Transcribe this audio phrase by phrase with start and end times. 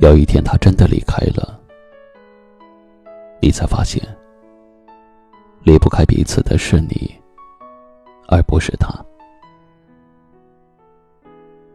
[0.00, 1.60] 有一天，他真的离开了，
[3.38, 4.02] 你才发现，
[5.62, 7.14] 离不开彼此的是你，
[8.26, 8.88] 而不是他。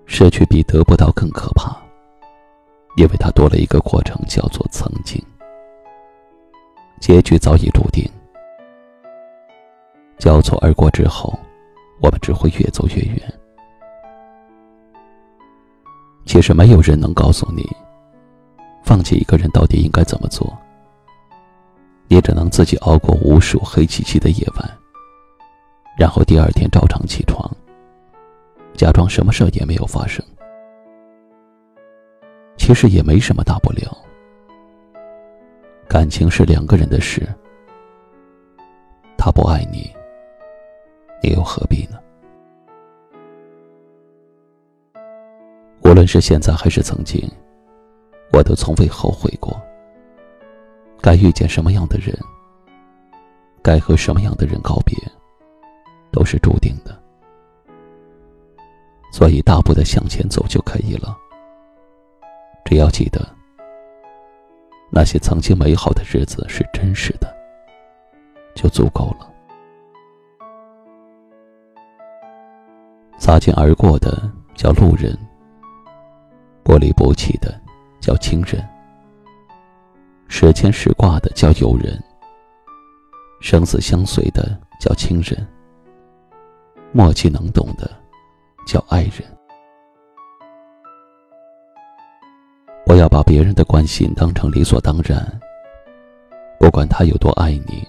[0.08, 1.78] 失去比得不到更可怕，
[2.98, 5.24] 因为它多了一个过程，叫做曾经。
[7.00, 8.10] 结局早已注定，
[10.18, 11.32] 交错而过之后，
[12.02, 13.34] 我们只会越走越远。
[16.26, 17.64] 其实，没有人能告诉你。
[18.86, 20.56] 放弃一个人到底应该怎么做？
[22.08, 24.78] 你只能自己熬过无数黑漆漆的夜晚，
[25.98, 27.50] 然后第二天照常起床，
[28.76, 30.24] 假装什么事也没有发生。
[32.58, 33.98] 其实也没什么大不了，
[35.90, 37.28] 感情是两个人的事，
[39.18, 39.92] 他不爱你，
[41.24, 41.98] 你又何必呢？
[45.84, 47.28] 无论是现在还是曾经。
[48.36, 49.58] 我都从未后悔过。
[51.02, 52.14] 该遇见什么样的人，
[53.64, 54.94] 该和什么样的人告别，
[56.12, 57.02] 都是注定的。
[59.10, 61.18] 所以大步的向前走就可以了。
[62.66, 63.26] 只要记得，
[64.92, 67.34] 那些曾经美好的日子是真实的，
[68.54, 69.32] 就足够了。
[73.18, 75.18] 擦肩而过的叫路人，
[76.66, 77.62] 不离不弃的。
[78.06, 78.64] 叫亲人，
[80.28, 82.00] 时牵时挂的叫友人，
[83.42, 85.44] 生死相随的叫亲人，
[86.92, 87.90] 默契能懂的
[88.68, 89.24] 叫爱人。
[92.86, 95.28] 不要把别人的关心当成理所当然。
[96.60, 97.88] 不管他有多爱你，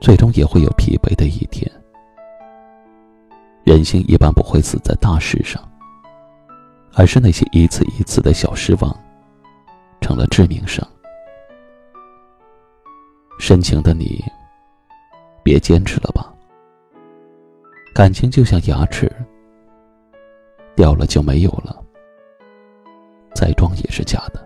[0.00, 1.70] 最终也会有疲惫的一天。
[3.62, 5.62] 人心一般不会死在大事上，
[6.94, 9.03] 而是那些一次一次的小失望。
[10.04, 10.86] 成了致命伤。
[13.38, 14.22] 深情的你，
[15.42, 16.30] 别坚持了吧。
[17.94, 19.10] 感情就像牙齿，
[20.76, 21.82] 掉了就没有了，
[23.34, 24.43] 再装也是假的。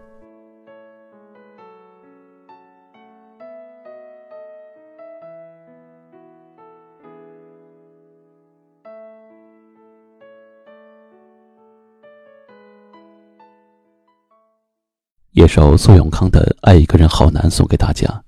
[15.38, 18.24] 一首苏永康的《爱一个人好难》送给大家。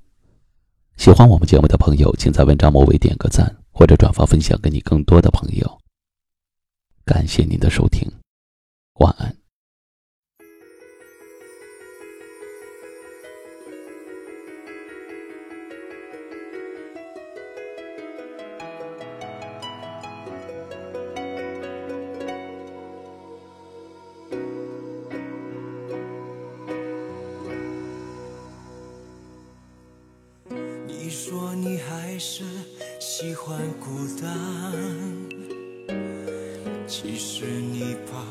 [0.96, 5.78] 喜欢我们节目的朋友，请在文章末尾点个赞，或者转发分享给你更多的朋友。
[7.04, 8.08] 感谢您的收听，
[9.00, 9.39] 晚安。
[31.54, 32.44] 你还是
[32.98, 34.30] 喜欢孤单，
[36.86, 38.24] 其实你怕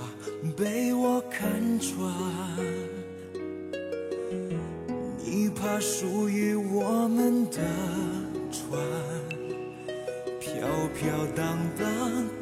[0.56, 2.14] 被我看穿，
[5.24, 7.58] 你怕属于我们的
[8.52, 8.82] 船
[10.40, 11.88] 飘飘荡荡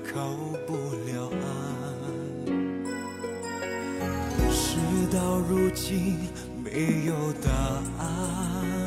[0.10, 0.36] 靠
[0.66, 0.74] 不
[1.06, 2.48] 了岸，
[4.52, 4.78] 事
[5.12, 6.18] 到如今
[6.64, 7.52] 没有答
[8.00, 8.87] 案。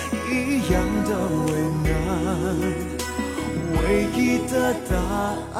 [0.31, 1.09] 一样的
[1.45, 1.49] 为
[1.83, 1.89] 难。
[3.83, 4.17] 唯一
[4.47, 4.53] 的
[4.89, 4.95] 答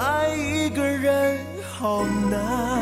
[0.00, 1.38] 爱一个人
[1.72, 2.81] 好难。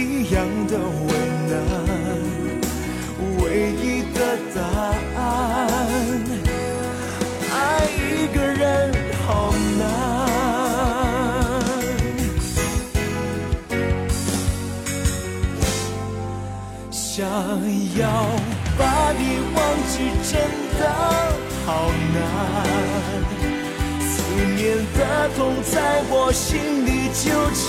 [0.00, 1.08] 一样的为
[1.50, 1.52] 难。
[3.38, 4.18] 唯一的
[4.54, 4.58] 答
[5.20, 5.20] 案，
[7.52, 7.54] 爱
[7.98, 8.00] 一
[8.34, 8.64] 个人
[9.26, 9.28] 好
[9.78, 9.80] 难。
[16.90, 17.28] 想
[17.98, 18.02] 要
[18.78, 18.82] 把
[19.12, 19.22] 你
[19.54, 19.58] 忘
[19.90, 19.94] 记，
[20.30, 20.32] 真
[20.78, 20.82] 的
[21.66, 21.68] 好
[22.14, 22.16] 难。
[24.00, 24.10] 思
[24.56, 24.58] 念
[24.96, 24.98] 的
[25.36, 25.38] 痛
[25.70, 25.74] 在
[26.08, 26.48] 我心
[26.86, 27.68] 里纠缠，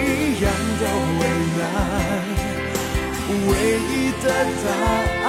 [0.00, 0.44] 一样
[0.80, 0.82] 的
[1.18, 1.22] 为
[1.58, 1.62] 难。
[3.46, 3.50] 唯
[3.90, 4.26] 一的
[4.64, 4.66] 答